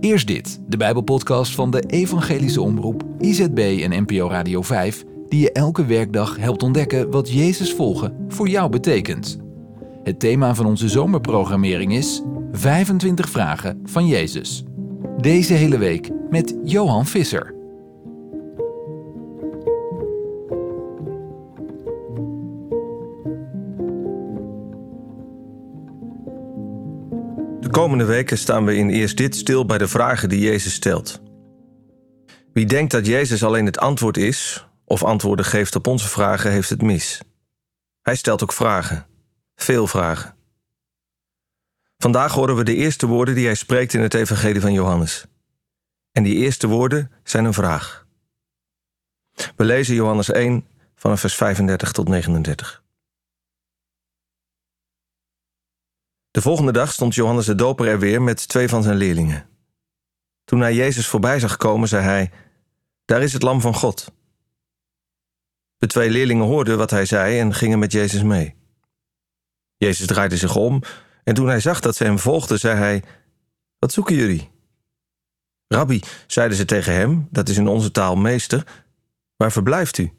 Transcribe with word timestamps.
Eerst 0.00 0.26
dit, 0.26 0.60
de 0.66 0.76
Bijbelpodcast 0.76 1.54
van 1.54 1.70
de 1.70 1.80
Evangelische 1.80 2.60
Omroep, 2.60 3.04
IZB 3.18 3.80
en 3.82 4.02
NPO 4.02 4.28
Radio 4.28 4.62
5, 4.62 5.04
die 5.28 5.40
je 5.40 5.52
elke 5.52 5.84
werkdag 5.84 6.36
helpt 6.36 6.62
ontdekken 6.62 7.10
wat 7.10 7.32
Jezus 7.32 7.72
volgen 7.72 8.24
voor 8.28 8.48
jou 8.48 8.70
betekent. 8.70 9.38
Het 10.02 10.20
thema 10.20 10.54
van 10.54 10.66
onze 10.66 10.88
zomerprogrammering 10.88 11.92
is 11.92 12.22
25 12.52 13.28
vragen 13.28 13.80
van 13.84 14.06
Jezus. 14.06 14.64
Deze 15.16 15.52
hele 15.52 15.78
week 15.78 16.10
met 16.30 16.56
Johan 16.64 17.06
Visser. 17.06 17.57
Komende 27.78 28.04
weken 28.04 28.38
staan 28.38 28.64
we 28.64 28.76
in 28.76 28.90
eerst 28.90 29.16
dit 29.16 29.36
stil 29.36 29.66
bij 29.66 29.78
de 29.78 29.88
vragen 29.88 30.28
die 30.28 30.40
Jezus 30.40 30.72
stelt. 30.72 31.20
Wie 32.52 32.66
denkt 32.66 32.90
dat 32.90 33.06
Jezus 33.06 33.44
alleen 33.44 33.66
het 33.66 33.78
antwoord 33.78 34.16
is, 34.16 34.66
of 34.84 35.04
antwoorden 35.04 35.44
geeft 35.44 35.76
op 35.76 35.86
onze 35.86 36.08
vragen, 36.08 36.50
heeft 36.50 36.70
het 36.70 36.82
mis. 36.82 37.20
Hij 38.02 38.16
stelt 38.16 38.42
ook 38.42 38.52
vragen, 38.52 39.06
veel 39.54 39.86
vragen. 39.86 40.34
Vandaag 41.98 42.32
horen 42.32 42.56
we 42.56 42.64
de 42.64 42.74
eerste 42.74 43.06
woorden 43.06 43.34
die 43.34 43.46
hij 43.46 43.54
spreekt 43.54 43.94
in 43.94 44.00
het 44.00 44.14
Evangelie 44.14 44.60
van 44.60 44.72
Johannes. 44.72 45.26
En 46.12 46.22
die 46.22 46.36
eerste 46.36 46.66
woorden 46.66 47.12
zijn 47.22 47.44
een 47.44 47.54
vraag. 47.54 48.06
We 49.56 49.64
lezen 49.64 49.94
Johannes 49.94 50.30
1 50.30 50.66
vanaf 50.94 51.20
vers 51.20 51.34
35 51.34 51.92
tot 51.92 52.08
39. 52.08 52.82
De 56.30 56.40
volgende 56.40 56.72
dag 56.72 56.92
stond 56.92 57.14
Johannes 57.14 57.46
de 57.46 57.54
Doper 57.54 57.88
er 57.88 57.98
weer 57.98 58.22
met 58.22 58.48
twee 58.48 58.68
van 58.68 58.82
zijn 58.82 58.96
leerlingen. 58.96 59.48
Toen 60.44 60.60
hij 60.60 60.74
Jezus 60.74 61.06
voorbij 61.06 61.40
zag 61.40 61.56
komen, 61.56 61.88
zei 61.88 62.04
hij: 62.04 62.30
Daar 63.04 63.22
is 63.22 63.32
het 63.32 63.42
Lam 63.42 63.60
van 63.60 63.74
God. 63.74 64.12
De 65.76 65.86
twee 65.86 66.10
leerlingen 66.10 66.46
hoorden 66.46 66.78
wat 66.78 66.90
hij 66.90 67.04
zei 67.06 67.38
en 67.38 67.54
gingen 67.54 67.78
met 67.78 67.92
Jezus 67.92 68.22
mee. 68.22 68.56
Jezus 69.76 70.06
draaide 70.06 70.36
zich 70.36 70.56
om 70.56 70.82
en 71.24 71.34
toen 71.34 71.46
hij 71.46 71.60
zag 71.60 71.80
dat 71.80 71.96
ze 71.96 72.04
hem 72.04 72.18
volgden, 72.18 72.58
zei 72.58 72.76
hij: 72.78 73.02
Wat 73.78 73.92
zoeken 73.92 74.14
jullie? 74.14 74.50
Rabbi, 75.66 76.02
zeiden 76.26 76.56
ze 76.56 76.64
tegen 76.64 76.92
hem, 76.92 77.28
dat 77.30 77.48
is 77.48 77.56
in 77.56 77.68
onze 77.68 77.90
taal 77.90 78.16
meester, 78.16 78.84
waar 79.36 79.52
verblijft 79.52 79.98
u? 79.98 80.12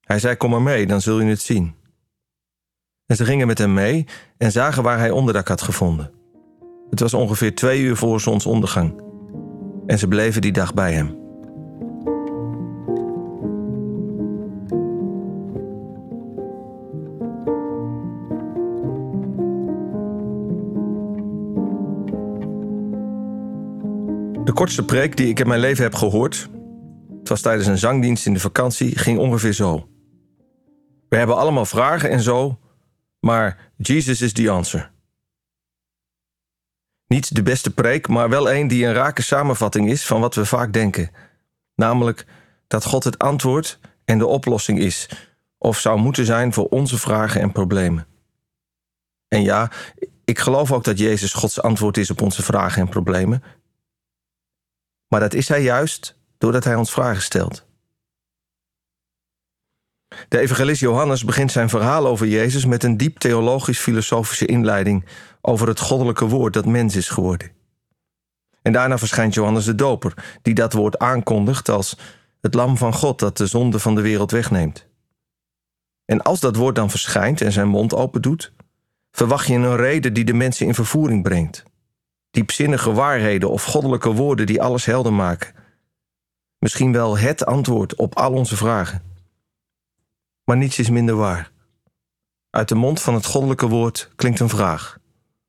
Hij 0.00 0.18
zei: 0.18 0.36
Kom 0.36 0.50
maar 0.50 0.62
mee, 0.62 0.86
dan 0.86 1.00
zul 1.00 1.20
je 1.20 1.28
het 1.28 1.40
zien. 1.40 1.74
En 3.10 3.16
ze 3.16 3.24
gingen 3.24 3.46
met 3.46 3.58
hem 3.58 3.74
mee 3.74 4.06
en 4.36 4.52
zagen 4.52 4.82
waar 4.82 4.98
hij 4.98 5.10
onderdak 5.10 5.48
had 5.48 5.62
gevonden. 5.62 6.10
Het 6.90 7.00
was 7.00 7.14
ongeveer 7.14 7.54
twee 7.54 7.80
uur 7.80 7.96
voor 7.96 8.20
zonsondergang. 8.20 9.02
En 9.86 9.98
ze 9.98 10.08
bleven 10.08 10.40
die 10.40 10.52
dag 10.52 10.74
bij 10.74 10.92
hem. 10.92 11.18
De 24.44 24.52
kortste 24.52 24.84
preek 24.84 25.16
die 25.16 25.28
ik 25.28 25.40
in 25.40 25.48
mijn 25.48 25.60
leven 25.60 25.82
heb 25.82 25.94
gehoord, 25.94 26.48
het 27.18 27.28
was 27.28 27.40
tijdens 27.40 27.66
een 27.66 27.78
zangdienst 27.78 28.26
in 28.26 28.34
de 28.34 28.40
vakantie, 28.40 28.98
ging 28.98 29.18
ongeveer 29.18 29.52
zo. 29.52 29.88
We 31.08 31.16
hebben 31.16 31.36
allemaal 31.36 31.66
vragen 31.66 32.10
en 32.10 32.20
zo, 32.20 32.58
maar 33.20 33.72
Jesus 33.76 34.20
is 34.20 34.32
the 34.32 34.50
answer. 34.50 34.90
Niet 37.06 37.34
de 37.34 37.42
beste 37.42 37.70
preek, 37.70 38.08
maar 38.08 38.28
wel 38.28 38.50
een 38.50 38.68
die 38.68 38.86
een 38.86 38.92
rake 38.92 39.22
samenvatting 39.22 39.90
is 39.90 40.06
van 40.06 40.20
wat 40.20 40.34
we 40.34 40.44
vaak 40.44 40.72
denken. 40.72 41.10
Namelijk 41.74 42.26
dat 42.66 42.84
God 42.84 43.04
het 43.04 43.18
antwoord 43.18 43.78
en 44.04 44.18
de 44.18 44.26
oplossing 44.26 44.78
is, 44.78 45.08
of 45.58 45.78
zou 45.78 45.98
moeten 45.98 46.24
zijn 46.24 46.52
voor 46.52 46.68
onze 46.68 46.98
vragen 46.98 47.40
en 47.40 47.52
problemen. 47.52 48.06
En 49.28 49.42
ja, 49.42 49.70
ik 50.24 50.38
geloof 50.38 50.72
ook 50.72 50.84
dat 50.84 50.98
Jezus 50.98 51.32
Gods 51.32 51.62
antwoord 51.62 51.96
is 51.96 52.10
op 52.10 52.22
onze 52.22 52.42
vragen 52.42 52.82
en 52.82 52.88
problemen. 52.88 53.42
Maar 55.08 55.20
dat 55.20 55.34
is 55.34 55.48
Hij 55.48 55.62
juist 55.62 56.16
doordat 56.38 56.64
Hij 56.64 56.74
ons 56.74 56.90
vragen 56.90 57.22
stelt. 57.22 57.66
De 60.30 60.38
evangelist 60.38 60.80
Johannes 60.80 61.24
begint 61.24 61.52
zijn 61.52 61.68
verhaal 61.68 62.06
over 62.06 62.26
Jezus 62.26 62.64
met 62.64 62.84
een 62.84 62.96
diep 62.96 63.18
theologisch-filosofische 63.18 64.46
inleiding 64.46 65.04
over 65.40 65.68
het 65.68 65.80
goddelijke 65.80 66.24
woord 66.24 66.52
dat 66.52 66.66
mens 66.66 66.96
is 66.96 67.08
geworden. 67.08 67.50
En 68.62 68.72
daarna 68.72 68.98
verschijnt 68.98 69.34
Johannes 69.34 69.64
de 69.64 69.74
Doper, 69.74 70.38
die 70.42 70.54
dat 70.54 70.72
woord 70.72 70.98
aankondigt 70.98 71.68
als 71.68 71.96
het 72.40 72.54
lam 72.54 72.76
van 72.76 72.94
God 72.94 73.18
dat 73.18 73.36
de 73.36 73.46
zonde 73.46 73.78
van 73.78 73.94
de 73.94 74.00
wereld 74.00 74.30
wegneemt. 74.30 74.86
En 76.04 76.22
als 76.22 76.40
dat 76.40 76.56
woord 76.56 76.74
dan 76.74 76.90
verschijnt 76.90 77.40
en 77.40 77.52
zijn 77.52 77.68
mond 77.68 77.94
open 77.94 78.22
doet, 78.22 78.52
verwacht 79.10 79.46
je 79.46 79.54
een 79.54 79.76
reden 79.76 80.12
die 80.12 80.24
de 80.24 80.34
mensen 80.34 80.66
in 80.66 80.74
vervoering 80.74 81.22
brengt. 81.22 81.62
Diepzinnige 82.30 82.92
waarheden 82.92 83.50
of 83.50 83.64
goddelijke 83.64 84.12
woorden 84.12 84.46
die 84.46 84.62
alles 84.62 84.84
helder 84.84 85.12
maken. 85.12 85.54
Misschien 86.58 86.92
wel 86.92 87.18
het 87.18 87.46
antwoord 87.46 87.94
op 87.94 88.16
al 88.16 88.32
onze 88.32 88.56
vragen 88.56 89.08
maar 90.44 90.56
niets 90.56 90.78
is 90.78 90.90
minder 90.90 91.16
waar. 91.16 91.52
Uit 92.50 92.68
de 92.68 92.74
mond 92.74 93.00
van 93.00 93.14
het 93.14 93.26
goddelijke 93.26 93.68
woord 93.68 94.12
klinkt 94.16 94.40
een 94.40 94.48
vraag. 94.48 94.98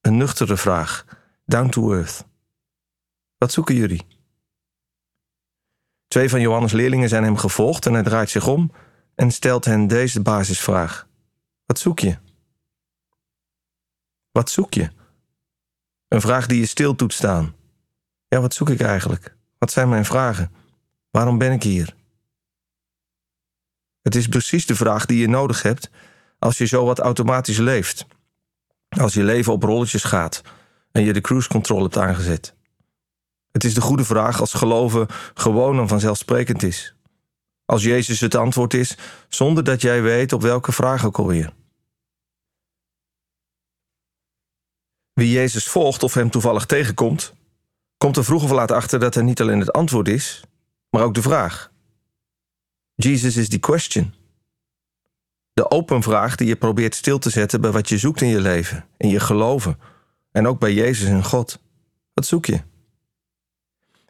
Een 0.00 0.16
nuchtere 0.16 0.56
vraag, 0.56 1.04
down 1.44 1.68
to 1.68 1.92
earth. 1.92 2.24
Wat 3.38 3.52
zoeken 3.52 3.74
jullie? 3.74 4.06
Twee 6.08 6.28
van 6.28 6.40
Johannes' 6.40 6.72
leerlingen 6.72 7.08
zijn 7.08 7.24
hem 7.24 7.36
gevolgd 7.36 7.86
en 7.86 7.92
hij 7.92 8.02
draait 8.02 8.30
zich 8.30 8.46
om 8.46 8.72
en 9.14 9.30
stelt 9.30 9.64
hen 9.64 9.86
deze 9.86 10.22
basisvraag. 10.22 11.08
Wat 11.66 11.78
zoek 11.78 11.98
je? 11.98 12.18
Wat 14.30 14.50
zoek 14.50 14.74
je? 14.74 14.90
Een 16.08 16.20
vraag 16.20 16.46
die 16.46 16.60
je 16.60 16.66
stil 16.66 16.96
doet 16.96 17.12
staan. 17.12 17.54
Ja, 18.28 18.40
wat 18.40 18.54
zoek 18.54 18.70
ik 18.70 18.80
eigenlijk? 18.80 19.36
Wat 19.58 19.72
zijn 19.72 19.88
mijn 19.88 20.04
vragen? 20.04 20.52
Waarom 21.10 21.38
ben 21.38 21.52
ik 21.52 21.62
hier? 21.62 21.94
Het 24.04 24.14
is 24.14 24.28
precies 24.28 24.66
de 24.66 24.74
vraag 24.74 25.06
die 25.06 25.18
je 25.18 25.28
nodig 25.28 25.62
hebt 25.62 25.90
als 26.38 26.58
je 26.58 26.66
zo 26.66 26.84
wat 26.84 26.98
automatisch 26.98 27.58
leeft. 27.58 28.06
Als 28.88 29.14
je 29.14 29.22
leven 29.22 29.52
op 29.52 29.62
rolletjes 29.62 30.04
gaat 30.04 30.42
en 30.92 31.02
je 31.02 31.12
de 31.12 31.20
cruise 31.20 31.48
control 31.48 31.82
hebt 31.82 31.96
aangezet. 31.96 32.54
Het 33.50 33.64
is 33.64 33.74
de 33.74 33.80
goede 33.80 34.04
vraag 34.04 34.40
als 34.40 34.52
geloven 34.52 35.06
gewoon 35.34 35.78
en 35.78 35.88
vanzelfsprekend 35.88 36.62
is. 36.62 36.94
Als 37.64 37.82
Jezus 37.82 38.20
het 38.20 38.34
antwoord 38.34 38.74
is, 38.74 38.96
zonder 39.28 39.64
dat 39.64 39.80
jij 39.80 40.02
weet 40.02 40.32
op 40.32 40.42
welke 40.42 40.72
vraag 40.72 41.04
ook 41.04 41.18
alweer. 41.18 41.52
Wie 45.12 45.30
Jezus 45.30 45.68
volgt 45.68 46.02
of 46.02 46.14
hem 46.14 46.30
toevallig 46.30 46.66
tegenkomt, 46.66 47.34
komt 47.96 48.16
er 48.16 48.24
vroeg 48.24 48.42
of 48.42 48.50
laat 48.50 48.70
achter 48.70 48.98
dat 48.98 49.14
hij 49.14 49.22
niet 49.22 49.40
alleen 49.40 49.60
het 49.60 49.72
antwoord 49.72 50.08
is, 50.08 50.42
maar 50.90 51.02
ook 51.02 51.14
de 51.14 51.22
vraag. 51.22 51.72
Jesus 52.94 53.36
is 53.36 53.48
the 53.48 53.58
question. 53.58 54.14
De 55.52 55.70
open 55.70 56.02
vraag 56.02 56.36
die 56.36 56.46
je 56.46 56.56
probeert 56.56 56.94
stil 56.94 57.18
te 57.18 57.30
zetten 57.30 57.60
bij 57.60 57.70
wat 57.70 57.88
je 57.88 57.98
zoekt 57.98 58.20
in 58.20 58.28
je 58.28 58.40
leven, 58.40 58.84
in 58.96 59.08
je 59.08 59.20
geloven 59.20 59.78
en 60.30 60.46
ook 60.46 60.58
bij 60.58 60.72
Jezus 60.72 61.08
en 61.08 61.24
God. 61.24 61.60
Wat 62.12 62.26
zoek 62.26 62.46
je? 62.46 62.60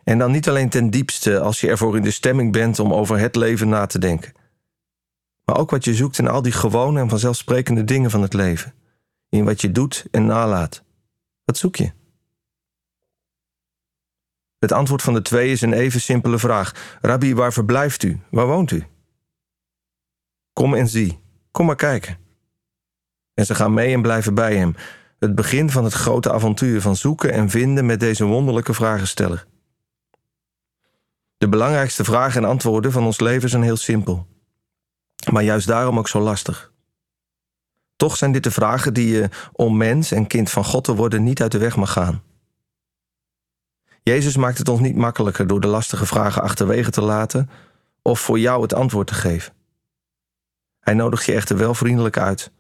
En 0.05 0.19
dan 0.19 0.31
niet 0.31 0.49
alleen 0.49 0.69
ten 0.69 0.91
diepste 0.91 1.41
als 1.41 1.61
je 1.61 1.69
ervoor 1.69 1.97
in 1.97 2.03
de 2.03 2.11
stemming 2.11 2.53
bent 2.53 2.79
om 2.79 2.93
over 2.93 3.19
het 3.19 3.37
leven 3.37 3.69
na 3.69 3.87
te 3.87 3.99
denken, 3.99 4.33
maar 5.45 5.59
ook 5.59 5.71
wat 5.71 5.85
je 5.85 5.95
zoekt 5.95 6.19
in 6.19 6.29
al 6.29 6.43
die 6.43 6.53
gewone 6.53 7.01
en 7.01 7.09
vanzelfsprekende 7.09 7.85
dingen 7.85 8.11
van 8.11 8.23
het 8.23 8.33
leven, 8.33 8.75
in 9.29 9.45
wat 9.45 9.61
je 9.61 9.73
doet 9.73 10.07
en 10.11 10.27
nalaat. 10.27 10.83
Wat 11.45 11.57
zoek 11.57 11.77
je? 11.77 11.93
Het 14.65 14.73
antwoord 14.73 15.03
van 15.03 15.15
de 15.15 15.23
twee 15.23 15.51
is 15.51 15.61
een 15.61 15.73
even 15.73 16.01
simpele 16.01 16.39
vraag. 16.39 16.99
Rabbi, 17.01 17.35
waar 17.35 17.53
verblijft 17.53 18.03
u? 18.03 18.21
Waar 18.31 18.47
woont 18.47 18.71
u? 18.71 18.87
Kom 20.53 20.75
en 20.75 20.89
zie. 20.89 21.21
Kom 21.51 21.67
maar 21.67 21.77
kijken. 21.77 22.19
En 23.35 23.47
ze 23.47 23.55
gaan 23.55 23.75
mee 23.75 23.95
en 23.95 24.03
blijven 24.03 24.35
bij 24.35 24.57
hem. 24.57 24.75
Het 25.19 25.35
begin 25.35 25.71
van 25.71 25.85
het 25.85 25.93
grote 25.93 26.33
avontuur 26.33 26.81
van 26.81 26.97
zoeken 26.97 27.33
en 27.33 27.51
vinden 27.51 27.87
met 27.87 28.01
deze 28.01 28.25
wonderlijke 28.25 28.75
vragensteller. 28.75 29.47
De 31.37 31.49
belangrijkste 31.49 32.05
vragen 32.05 32.43
en 32.43 32.49
antwoorden 32.49 32.93
van 32.93 33.05
ons 33.05 33.21
leven 33.21 33.49
zijn 33.49 33.63
heel 33.63 33.77
simpel. 33.77 34.27
Maar 35.33 35.43
juist 35.43 35.67
daarom 35.67 35.99
ook 35.99 36.09
zo 36.09 36.21
lastig. 36.21 36.73
Toch 37.97 38.17
zijn 38.17 38.33
dit 38.33 38.43
de 38.43 38.51
vragen 38.51 38.95
die 38.95 39.09
je, 39.09 39.29
om 39.53 39.77
mens 39.77 40.13
en 40.13 40.27
kind 40.27 40.51
van 40.51 40.65
God 40.65 40.85
te 40.85 40.95
worden, 40.95 41.23
niet 41.23 41.43
uit 41.43 41.53
de 41.53 41.59
weg 41.59 41.77
mag 41.77 41.93
gaan. 41.93 42.23
Jezus 44.05 44.37
maakt 44.37 44.59
het 44.59 44.69
ons 44.69 44.81
niet 44.81 44.97
makkelijker 44.97 45.47
door 45.47 45.61
de 45.61 45.67
lastige 45.67 46.07
vragen 46.07 46.43
achterwege 46.43 46.91
te 46.91 47.03
laten 47.03 47.51
of 48.03 48.21
voor 48.21 48.39
jou 48.39 48.63
het 48.63 48.75
antwoord 48.75 49.07
te 49.07 49.15
geven. 49.15 49.53
Hij 50.81 50.95
nodigt 50.95 51.25
je 51.25 51.33
echter 51.33 51.57
wel 51.57 51.75
vriendelijk 51.75 52.19
uit 52.19 52.53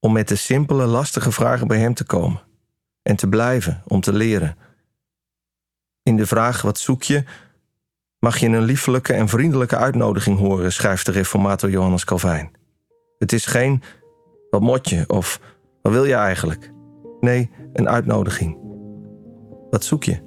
om 0.00 0.12
met 0.12 0.28
de 0.28 0.36
simpele, 0.36 0.86
lastige 0.86 1.32
vragen 1.32 1.66
bij 1.66 1.78
Hem 1.78 1.94
te 1.94 2.04
komen 2.04 2.40
en 3.02 3.16
te 3.16 3.28
blijven 3.28 3.82
om 3.86 4.00
te 4.00 4.12
leren. 4.12 4.56
In 6.02 6.16
de 6.16 6.26
vraag 6.26 6.62
wat 6.62 6.78
zoek 6.78 7.02
je, 7.02 7.24
mag 8.18 8.38
je 8.38 8.46
een 8.46 8.62
liefelijke 8.62 9.12
en 9.12 9.28
vriendelijke 9.28 9.76
uitnodiging 9.76 10.38
horen, 10.38 10.72
schrijft 10.72 11.06
de 11.06 11.12
reformator 11.12 11.70
Johannes 11.70 12.04
Calvijn. 12.04 12.50
Het 13.18 13.32
is 13.32 13.46
geen 13.46 13.82
wat 14.50 14.60
mot 14.60 14.88
je 14.88 15.04
of 15.06 15.40
wat 15.82 15.92
wil 15.92 16.04
je 16.04 16.14
eigenlijk? 16.14 16.72
Nee, 17.20 17.50
een 17.72 17.88
uitnodiging. 17.88 18.58
Wat 19.70 19.84
zoek 19.84 20.04
je? 20.04 20.25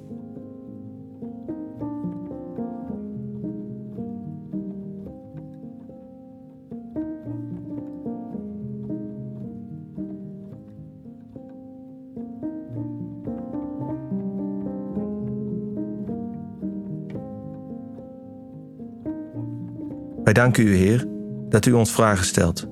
Wij 20.30 20.42
danken 20.42 20.66
u, 20.66 20.76
Heer, 20.76 21.06
dat 21.48 21.66
u 21.66 21.72
ons 21.72 21.92
vragen 21.92 22.24
stelt. 22.24 22.66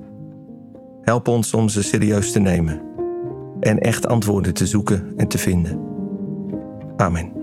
Help 1.01 1.27
ons 1.27 1.53
om 1.53 1.69
ze 1.69 1.83
serieus 1.83 2.31
te 2.31 2.39
nemen 2.39 2.81
en 3.59 3.79
echt 3.79 4.07
antwoorden 4.07 4.53
te 4.53 4.67
zoeken 4.67 5.13
en 5.17 5.27
te 5.27 5.37
vinden. 5.37 5.79
Amen. 6.97 7.38